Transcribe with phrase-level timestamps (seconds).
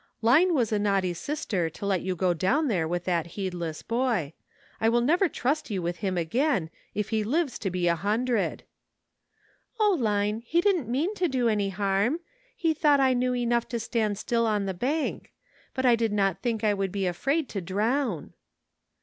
[0.23, 3.83] "Line was a naughty sister to let you go down there with that heed less
[3.83, 4.33] boy.
[4.79, 8.63] I will never trust you with him again, if he lives to be a hundred."
[9.79, 12.17] ^'Q, I^iqel hp didp't pie^n to do any harm.
[12.17, 12.57] 38 SOMETHING TO REMEMBER.
[12.57, 15.31] He thought I knew enough to stand still on the bank.
[15.75, 18.33] But I did not think I would be afraid to drown."